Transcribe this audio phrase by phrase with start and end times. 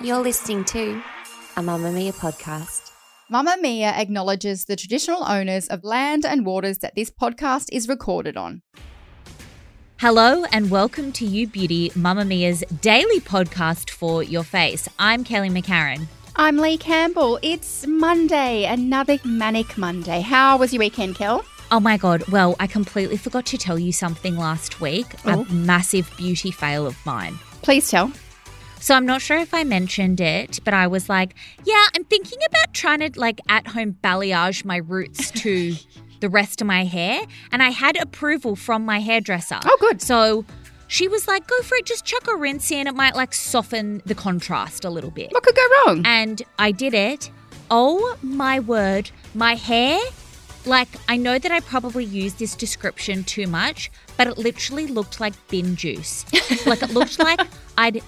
[0.00, 1.02] You're listening to
[1.56, 2.90] a Mamamia podcast.
[3.30, 8.62] Mamamia acknowledges the traditional owners of land and waters that this podcast is recorded on.
[9.98, 14.88] Hello and welcome to You Beauty, Mamamia's daily podcast for your face.
[14.98, 16.06] I'm Kelly McCarren.
[16.34, 17.38] I'm Leigh Campbell.
[17.42, 20.22] It's Monday, another manic Monday.
[20.22, 21.44] How was your weekend, Kel?
[21.70, 22.26] Oh my God.
[22.28, 25.06] Well, I completely forgot to tell you something last week.
[25.26, 25.42] Oh.
[25.42, 27.38] A massive beauty fail of mine.
[27.60, 28.12] Please tell.
[28.82, 32.40] So I'm not sure if I mentioned it, but I was like, yeah, I'm thinking
[32.44, 35.76] about trying to like at home balayage my roots to
[36.20, 37.22] the rest of my hair.
[37.52, 39.60] And I had approval from my hairdresser.
[39.64, 40.02] Oh, good.
[40.02, 40.44] So
[40.88, 42.88] she was like, go for it, just chuck a rinse in.
[42.88, 45.30] It might like soften the contrast a little bit.
[45.30, 46.02] What could go wrong?
[46.04, 47.30] And I did it.
[47.70, 50.00] Oh my word, my hair.
[50.66, 55.20] Like, I know that I probably used this description too much, but it literally looked
[55.20, 56.24] like bin juice.
[56.66, 57.40] like, it looked like
[57.78, 58.02] I'd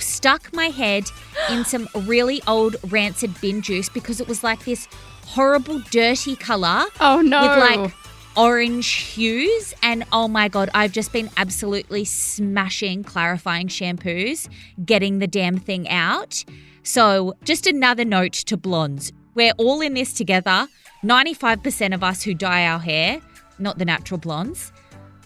[0.00, 1.04] stuck my head
[1.50, 4.88] in some really old rancid bin juice because it was like this
[5.26, 7.42] horrible, dirty color oh no.
[7.42, 7.94] with like
[8.36, 9.74] orange hues.
[9.82, 14.48] And oh my God, I've just been absolutely smashing clarifying shampoos,
[14.84, 16.44] getting the damn thing out.
[16.82, 20.66] So, just another note to blondes we're all in this together.
[21.04, 23.20] 95% of us who dye our hair,
[23.60, 24.72] not the natural blondes,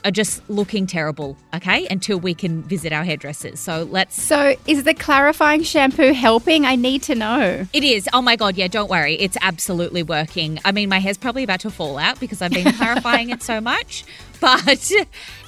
[0.05, 1.87] are just looking terrible, okay?
[1.89, 3.61] Until we can visit our hairdressers.
[3.61, 4.21] So let's.
[4.21, 6.65] so, is the clarifying shampoo helping?
[6.65, 7.67] I need to know.
[7.73, 8.09] It is.
[8.13, 8.57] Oh my God.
[8.57, 9.15] Yeah, don't worry.
[9.15, 10.59] It's absolutely working.
[10.65, 13.61] I mean, my hair's probably about to fall out because I've been clarifying it so
[13.61, 14.05] much,
[14.41, 14.93] but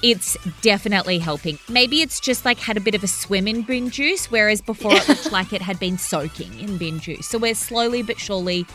[0.03, 1.59] it's definitely helping.
[1.69, 4.95] Maybe it's just like had a bit of a swim in bin juice, whereas before
[4.95, 7.27] it looked like it had been soaking in bin juice.
[7.27, 8.67] So we're slowly but surely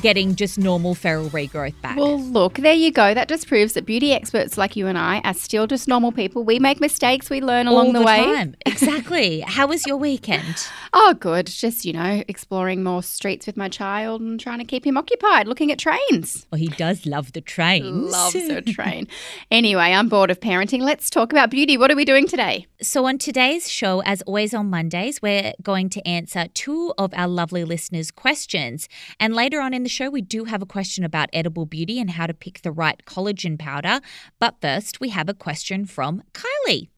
[0.00, 1.96] getting just normal feral regrowth back.
[1.96, 3.14] Well, look, there you go.
[3.14, 6.44] That just proves that beauty experts like you and I are still just normal people.
[6.44, 8.18] We make mistakes, we learn along All the, way.
[8.24, 8.54] time.
[8.66, 9.40] Exactly.
[9.40, 10.68] How was your weekend?
[10.92, 11.46] Oh, good.
[11.46, 15.48] Just, you know, exploring more streets with my child and trying to keep him occupied,
[15.48, 16.46] looking at trains.
[16.52, 18.12] Well, he does love the trains.
[18.12, 19.08] Loves a train.
[19.50, 20.80] anyway, I'm bored of parenting.
[20.80, 21.76] Let's talk about beauty.
[21.76, 22.66] What are we doing today?
[22.80, 27.26] So, on today's show, as always on Mondays, we're going to answer two of our
[27.26, 28.88] lovely listeners' questions.
[29.18, 32.10] And later on in the show, we do have a question about edible beauty and
[32.10, 34.00] how to pick the right collagen powder.
[34.38, 36.88] But first, we have a question from Kylie.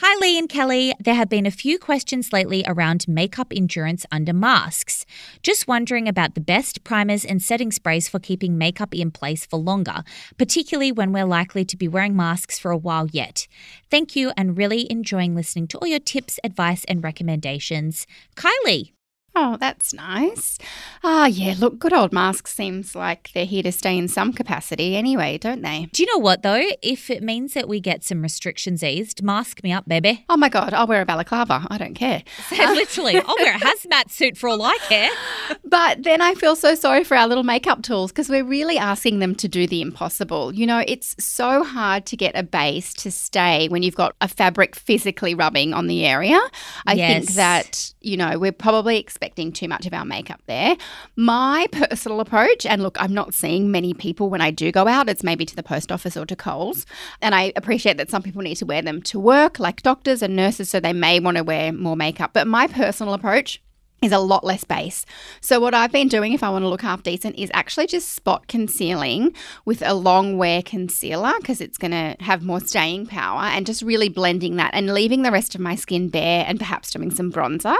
[0.00, 0.94] Hi, Leigh and Kelly.
[1.00, 5.04] There have been a few questions lately around makeup endurance under masks.
[5.42, 9.58] Just wondering about the best primers and setting sprays for keeping makeup in place for
[9.58, 10.04] longer,
[10.38, 13.48] particularly when we're likely to be wearing masks for a while yet.
[13.90, 18.06] Thank you and really enjoying listening to all your tips, advice, and recommendations.
[18.36, 18.92] Kylie.
[19.40, 20.58] Oh, that's nice.
[21.04, 24.96] Ah, yeah, look, good old masks seems like they're here to stay in some capacity
[24.96, 25.88] anyway, don't they?
[25.92, 26.60] Do you know what, though?
[26.82, 30.24] If it means that we get some restrictions eased, mask me up, baby.
[30.28, 31.68] Oh my God, I'll wear a balaclava.
[31.70, 32.24] I don't care.
[32.50, 35.10] Literally, I'll wear a hazmat suit for all I care.
[35.64, 39.18] But then I feel so sorry for our little makeup tools because we're really asking
[39.18, 40.54] them to do the impossible.
[40.54, 44.28] You know, it's so hard to get a base to stay when you've got a
[44.28, 46.40] fabric physically rubbing on the area.
[46.86, 50.76] I think that, you know, we're probably expecting too much of our makeup there.
[51.16, 55.08] My personal approach, and look, I'm not seeing many people when I do go out,
[55.08, 56.86] it's maybe to the post office or to Coles.
[57.22, 60.36] And I appreciate that some people need to wear them to work, like doctors and
[60.36, 62.32] nurses, so they may want to wear more makeup.
[62.32, 63.62] But my personal approach,
[64.00, 65.04] is a lot less base.
[65.40, 68.14] So what I've been doing if I want to look half decent is actually just
[68.14, 73.42] spot concealing with a long wear concealer because it's going to have more staying power
[73.42, 76.90] and just really blending that and leaving the rest of my skin bare and perhaps
[76.90, 77.76] doing some bronzer.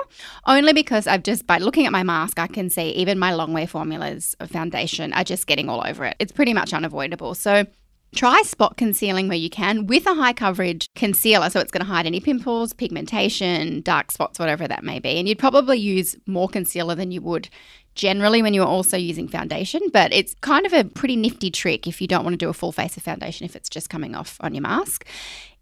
[0.47, 3.53] Only because I've just by looking at my mask I can see even my long
[3.53, 6.17] wear formulas of foundation are just getting all over it.
[6.19, 7.35] It's pretty much unavoidable.
[7.35, 7.67] So
[8.15, 11.51] Try spot concealing where you can with a high coverage concealer.
[11.51, 15.19] So it's going to hide any pimples, pigmentation, dark spots, whatever that may be.
[15.19, 17.49] And you'd probably use more concealer than you would
[17.95, 19.83] generally when you're also using foundation.
[19.93, 22.55] But it's kind of a pretty nifty trick if you don't want to do a
[22.55, 25.05] full face of foundation if it's just coming off on your mask.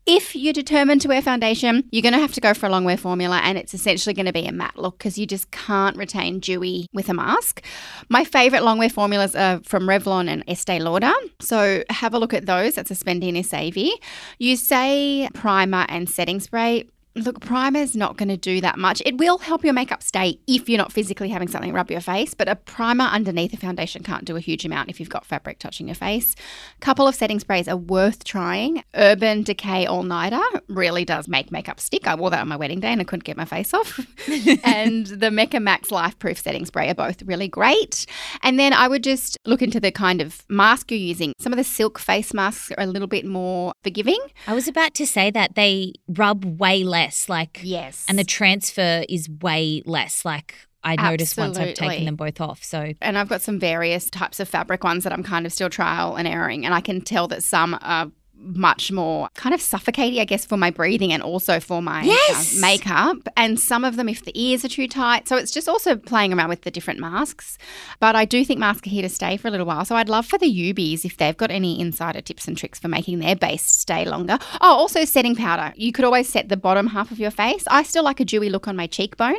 [0.08, 2.84] If you're determined to wear foundation, you're going to have to go for a long
[2.84, 5.96] wear formula and it's essentially going to be a matte look because you just can't
[5.96, 7.64] retain dewy with a mask.
[8.08, 11.12] My favorite long wear formulas are from Revlon and Estee Lauder.
[11.40, 12.76] So have a look at those.
[12.76, 13.90] That's a Spendina Savvy.
[14.38, 16.84] You say primer and setting spray.
[17.16, 19.02] Look, primer's not going to do that much.
[19.06, 22.34] It will help your makeup stay if you're not physically having something rub your face,
[22.34, 25.58] but a primer underneath a foundation can't do a huge amount if you've got fabric
[25.58, 26.34] touching your face.
[26.76, 28.84] A couple of setting sprays are worth trying.
[28.94, 32.06] Urban Decay All Nighter really does make makeup stick.
[32.06, 33.98] I wore that on my wedding day and I couldn't get my face off.
[34.64, 38.04] and the Mecca Max Life Proof Setting Spray are both really great.
[38.42, 41.32] And then I would just look into the kind of mask you're using.
[41.38, 44.20] Some of the silk face masks are a little bit more forgiving.
[44.46, 47.28] I was about to say that they rub way less less.
[47.28, 50.24] Like yes, and the transfer is way less.
[50.24, 52.62] Like I noticed once I've taken them both off.
[52.62, 55.70] So and I've got some various types of fabric ones that I'm kind of still
[55.70, 60.20] trial and erroring, and I can tell that some are much more kind of suffocating,
[60.20, 62.56] I guess, for my breathing and also for my uh, yes.
[62.56, 63.28] uh, makeup.
[63.36, 65.28] And some of them, if the ears are too tight.
[65.28, 67.58] So it's just also playing around with the different masks.
[68.00, 69.84] But I do think masks are here to stay for a little while.
[69.84, 72.88] So I'd love for the Ubies, if they've got any insider tips and tricks for
[72.88, 74.38] making their base stay longer.
[74.60, 75.72] Oh, also setting powder.
[75.76, 77.64] You could always set the bottom half of your face.
[77.68, 79.36] I still like a dewy look on my cheekbone,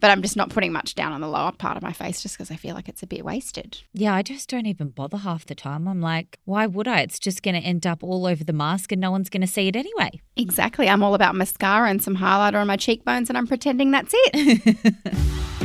[0.00, 2.36] but I'm just not putting much down on the lower part of my face just
[2.36, 3.78] because I feel like it's a bit wasted.
[3.92, 5.86] Yeah, I just don't even bother half the time.
[5.86, 7.00] I'm like, why would I?
[7.00, 9.46] It's just going to end up all over the mask and no one's going to
[9.46, 10.20] see it anyway.
[10.36, 10.88] Exactly.
[10.88, 14.94] I'm all about mascara and some highlighter on my cheekbones, and I'm pretending that's it.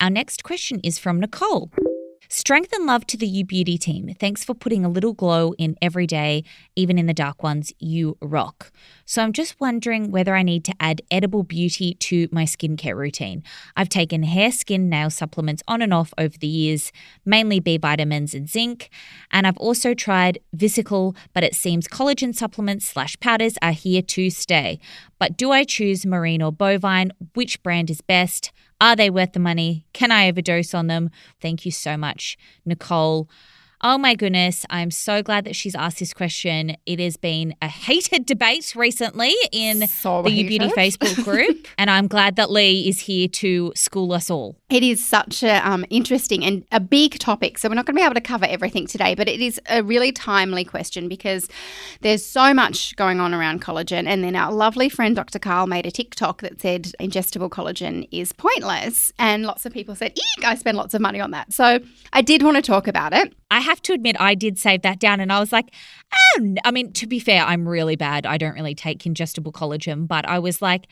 [0.00, 1.70] Our next question is from Nicole.
[2.30, 4.14] Strength and love to the U Beauty team.
[4.20, 6.44] Thanks for putting a little glow in every day,
[6.76, 7.72] even in the dark ones.
[7.78, 8.70] You rock.
[9.06, 13.42] So I'm just wondering whether I need to add edible beauty to my skincare routine.
[13.76, 16.92] I've taken hair, skin, nail supplements on and off over the years,
[17.24, 18.90] mainly B vitamins and zinc,
[19.30, 24.28] and I've also tried Viviscal, but it seems collagen supplements slash powders are here to
[24.28, 24.80] stay.
[25.18, 27.12] But do I choose marine or bovine?
[27.32, 28.52] Which brand is best?
[28.80, 29.86] Are they worth the money?
[29.92, 31.10] Can I overdose on them?
[31.40, 33.28] Thank you so much, Nicole.
[33.80, 36.76] Oh my goodness, I'm so glad that she's asked this question.
[36.84, 41.88] It has been a heated debate recently in so the U Beauty Facebook group, and
[41.88, 44.56] I'm glad that Leigh is here to school us all.
[44.68, 48.00] It is such an um, interesting and a big topic, so we're not going to
[48.00, 51.48] be able to cover everything today, but it is a really timely question because
[52.00, 55.38] there's so much going on around collagen, and then our lovely friend Dr.
[55.38, 60.18] Karl made a TikTok that said ingestible collagen is pointless, and lots of people said,
[60.18, 61.78] "Eek, I spend lots of money on that." So
[62.12, 63.32] I did want to talk about it.
[63.50, 65.72] I have to admit, I did save that down and I was like,
[66.14, 68.26] oh, I mean, to be fair, I'm really bad.
[68.26, 70.86] I don't really take ingestible collagen, but I was like,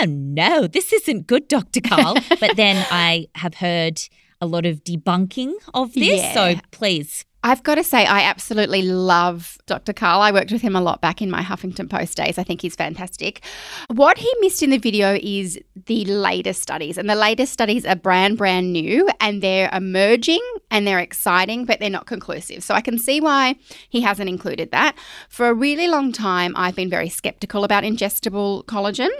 [0.00, 1.80] oh no, this isn't good, Dr.
[1.80, 2.16] Karl.
[2.40, 4.00] but then I have heard
[4.40, 6.20] a lot of debunking of this.
[6.20, 6.34] Yeah.
[6.34, 9.92] So please I've got to say, I absolutely love Dr.
[9.92, 10.22] Karl.
[10.22, 12.38] I worked with him a lot back in my Huffington Post days.
[12.38, 13.44] I think he's fantastic.
[13.88, 17.96] What he missed in the video is the latest studies, and the latest studies are
[17.96, 22.64] brand, brand new, and they're emerging and they're exciting, but they're not conclusive.
[22.64, 23.56] So I can see why
[23.90, 24.96] he hasn't included that.
[25.28, 29.10] For a really long time, I've been very skeptical about ingestible collagen.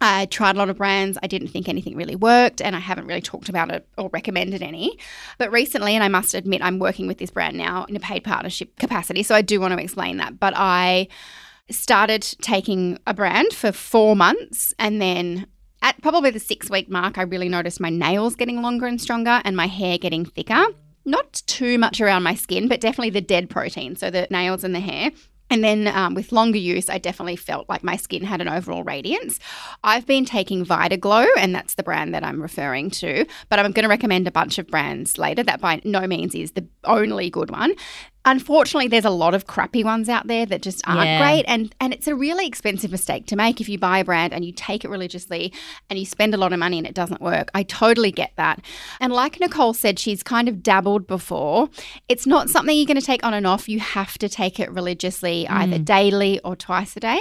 [0.00, 1.16] I tried a lot of brands.
[1.22, 4.62] I didn't think anything really worked, and I haven't really talked about it or recommended
[4.62, 4.98] any.
[5.38, 8.22] But recently, and I must admit, I'm working with this brand now in a paid
[8.22, 9.22] partnership capacity.
[9.22, 10.38] So I do want to explain that.
[10.38, 11.08] But I
[11.70, 15.46] started taking a brand for four months, and then
[15.82, 19.40] at probably the six week mark, I really noticed my nails getting longer and stronger
[19.44, 20.66] and my hair getting thicker.
[21.04, 24.74] Not too much around my skin, but definitely the dead protein, so the nails and
[24.74, 25.12] the hair.
[25.50, 28.82] And then um, with longer use, I definitely felt like my skin had an overall
[28.82, 29.38] radiance.
[29.84, 33.72] I've been taking Vida Glow, and that's the brand that I'm referring to, but I'm
[33.72, 35.42] going to recommend a bunch of brands later.
[35.42, 37.74] That by no means is the only good one
[38.26, 41.22] unfortunately there's a lot of crappy ones out there that just aren't yeah.
[41.22, 44.34] great and and it's a really expensive mistake to make if you buy a brand
[44.34, 45.52] and you take it religiously
[45.88, 48.60] and you spend a lot of money and it doesn't work i totally get that
[49.00, 51.70] and like nicole said she's kind of dabbled before
[52.08, 54.70] it's not something you're going to take on and off you have to take it
[54.72, 55.54] religiously mm.
[55.54, 57.20] either daily or twice a day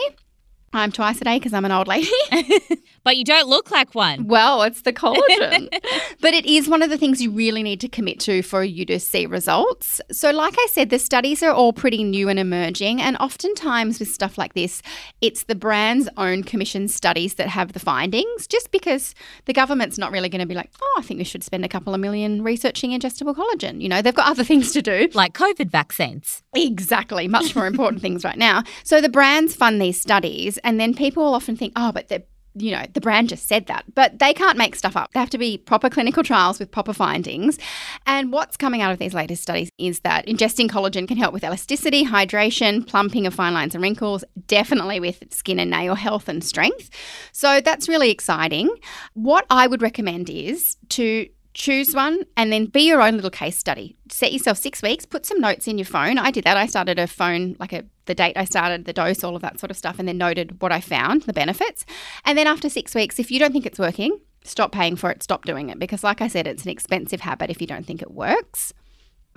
[0.76, 2.12] I'm twice a day because I'm an old lady.
[3.06, 4.28] but you don't look like one.
[4.28, 5.70] Well, it's the collagen.
[6.22, 8.84] but it is one of the things you really need to commit to for you
[8.88, 10.02] to see results.
[10.12, 13.00] So, like I said, the studies are all pretty new and emerging.
[13.00, 14.82] And oftentimes with stuff like this,
[15.22, 19.14] it's the brand's own commission studies that have the findings, just because
[19.46, 21.70] the government's not really going to be like, oh, I think we should spend a
[21.70, 23.82] couple of million researching ingestible collagen.
[23.82, 25.10] You know, they've got other things to do.
[25.14, 26.42] Like COVID vaccines.
[26.56, 27.28] Exactly.
[27.28, 28.64] Much more important things right now.
[28.84, 32.24] So the brands fund these studies and then people often think, oh, but they're
[32.56, 35.12] you know, the brand just said that, but they can't make stuff up.
[35.14, 37.60] They have to be proper clinical trials with proper findings.
[38.06, 41.44] And what's coming out of these latest studies is that ingesting collagen can help with
[41.44, 46.44] elasticity, hydration, plumping of fine lines and wrinkles, definitely with skin and nail health and
[46.44, 46.90] strength.
[47.32, 48.70] So that's really exciting.
[49.14, 53.58] What I would recommend is to choose one and then be your own little case
[53.58, 53.96] study.
[54.12, 56.20] Set yourself six weeks, put some notes in your phone.
[56.20, 56.58] I did that.
[56.58, 59.60] I started a phone, like a the date I started, the dose, all of that
[59.60, 61.86] sort of stuff, and then noted what I found, the benefits.
[62.24, 65.24] And then after six weeks, if you don't think it's working, stop paying for it,
[65.24, 65.80] stop doing it.
[65.80, 68.74] Because, like I said, it's an expensive habit if you don't think it works.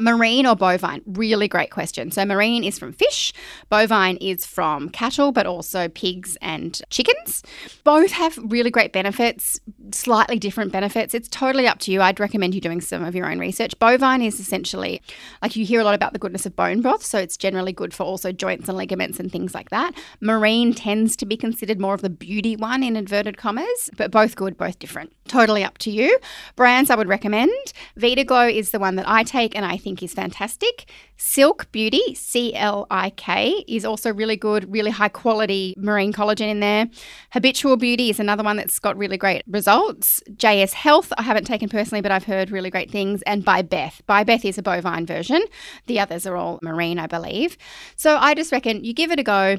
[0.00, 1.02] Marine or bovine?
[1.06, 2.12] Really great question.
[2.12, 3.32] So, marine is from fish,
[3.68, 7.42] bovine is from cattle, but also pigs and chickens.
[7.82, 9.58] Both have really great benefits,
[9.94, 11.14] slightly different benefits.
[11.14, 12.00] It's totally up to you.
[12.00, 13.78] I'd recommend you doing some of your own research.
[13.78, 15.02] Bovine is essentially
[15.42, 17.94] like you hear a lot about the goodness of bone broth, so it's generally good
[17.94, 19.94] for also joints and ligaments and things like that.
[20.20, 24.36] Marine tends to be considered more of the beauty one in inverted commas, but both
[24.36, 25.12] good, both different.
[25.28, 26.18] Totally up to you.
[26.56, 27.72] Brands I would recommend.
[27.96, 30.90] Vida Glow is the one that I take and I think is fantastic.
[31.18, 36.48] Silk Beauty, C L I K, is also really good, really high quality marine collagen
[36.48, 36.88] in there.
[37.32, 40.22] Habitual Beauty is another one that's got really great results.
[40.32, 43.20] JS Health, I haven't taken personally, but I've heard really great things.
[43.22, 44.00] And By Beth.
[44.06, 45.42] By Beth is a bovine version.
[45.86, 47.58] The others are all marine, I believe.
[47.96, 49.58] So I just reckon you give it a go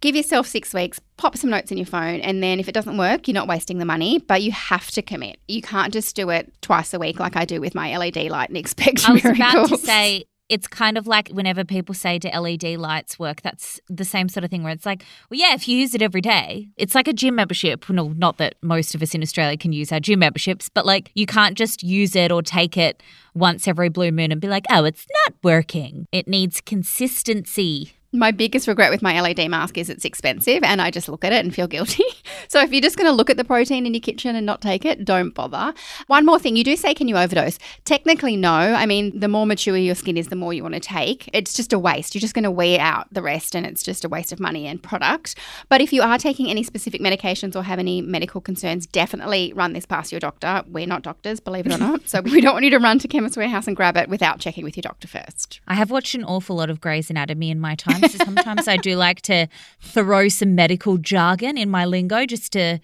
[0.00, 2.96] give yourself six weeks, pop some notes in your phone, and then if it doesn't
[2.96, 5.38] work, you're not wasting the money, but you have to commit.
[5.46, 8.48] You can't just do it twice a week like I do with my LED light
[8.48, 9.38] and expect I was miracles.
[9.52, 13.80] about to say, it's kind of like whenever people say do LED lights work, that's
[13.88, 16.20] the same sort of thing where it's like, well, yeah, if you use it every
[16.20, 17.88] day, it's like a gym membership.
[17.88, 21.12] No, not that most of us in Australia can use our gym memberships, but like
[21.14, 23.02] you can't just use it or take it
[23.32, 26.06] once every blue moon and be like, oh, it's not working.
[26.10, 27.92] It needs consistency.
[28.12, 31.32] My biggest regret with my LED mask is it's expensive and I just look at
[31.32, 32.02] it and feel guilty.
[32.48, 34.60] so if you're just going to look at the protein in your kitchen and not
[34.60, 35.72] take it, don't bother.
[36.08, 37.60] One more thing, you do say, can you overdose?
[37.84, 38.50] Technically, no.
[38.50, 41.30] I mean, the more mature your skin is, the more you want to take.
[41.32, 42.12] It's just a waste.
[42.16, 44.66] You're just going to weigh out the rest and it's just a waste of money
[44.66, 45.36] and product.
[45.68, 49.72] But if you are taking any specific medications or have any medical concerns, definitely run
[49.72, 50.64] this past your doctor.
[50.66, 52.08] We're not doctors, believe it or not.
[52.08, 54.64] so we don't want you to run to Chemist Warehouse and grab it without checking
[54.64, 55.60] with your doctor first.
[55.68, 57.99] I have watched an awful lot of Grey's Anatomy in my time.
[58.08, 59.48] So sometimes I do like to
[59.80, 62.80] throw some medical jargon in my lingo just to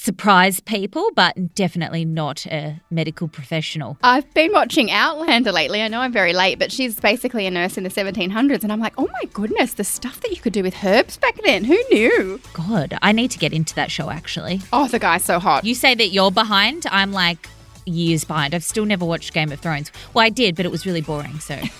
[0.00, 3.98] surprise people, but definitely not a medical professional.
[4.02, 5.82] I've been watching Outlander lately.
[5.82, 8.62] I know I'm very late, but she's basically a nurse in the 1700s.
[8.62, 11.38] And I'm like, oh my goodness, the stuff that you could do with herbs back
[11.44, 11.64] then.
[11.64, 12.40] Who knew?
[12.54, 14.60] God, I need to get into that show actually.
[14.72, 15.64] Oh, the guy's so hot.
[15.64, 16.86] You say that you're behind.
[16.90, 17.48] I'm like
[17.84, 18.54] years behind.
[18.54, 19.92] I've still never watched Game of Thrones.
[20.14, 21.38] Well, I did, but it was really boring.
[21.40, 21.58] So.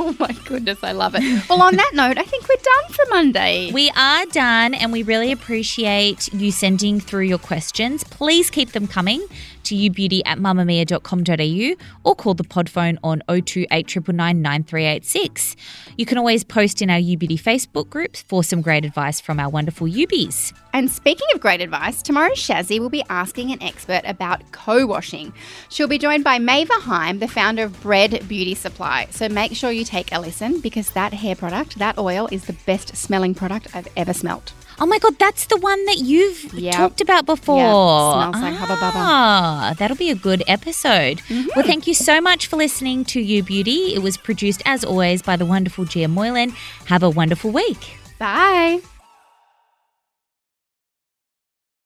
[0.10, 1.48] Oh my goodness, I love it.
[1.48, 3.70] Well, on that note, I think we're done for Monday.
[3.70, 8.02] We are done, and we really appreciate you sending through your questions.
[8.04, 9.26] Please keep them coming
[9.64, 15.56] to youbeauty at mamamia.com.au or call the pod phone on 028 9386.
[15.96, 19.48] You can always post in our YouBeauty Facebook group for some great advice from our
[19.48, 20.52] wonderful Youbies.
[20.72, 25.32] And speaking of great advice, tomorrow Shazzy will be asking an expert about co-washing.
[25.68, 29.08] She'll be joined by Maeva Heim, the founder of Bread Beauty Supply.
[29.10, 32.56] So make sure you take a listen because that hair product, that oil, is the
[32.66, 34.52] best smelling product I've ever smelt.
[34.80, 36.74] Oh my god, that's the one that you've yep.
[36.74, 37.58] talked about before.
[37.58, 38.32] Yep.
[38.32, 39.78] Smells like ah, Hubba Bubba.
[39.78, 41.18] That'll be a good episode.
[41.28, 41.48] Mm-hmm.
[41.54, 43.94] Well, thank you so much for listening to You Beauty.
[43.94, 46.50] It was produced as always by the wonderful Gia Moylan.
[46.86, 47.98] Have a wonderful week.
[48.18, 48.80] Bye.